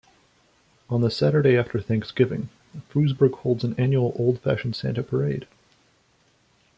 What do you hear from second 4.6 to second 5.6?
Santa Parade.